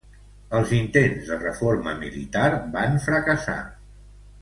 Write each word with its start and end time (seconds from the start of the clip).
Els 0.59 0.73
intents 0.77 1.29
de 1.33 1.37
reforma 1.43 1.95
militar 2.01 2.49
van 2.75 3.01
fracassar. 3.09 3.63